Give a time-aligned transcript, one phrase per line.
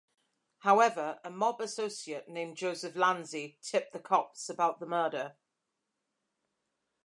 [0.61, 5.37] However, a mob associate named Joseph Lanzi tipped the cops about the murder.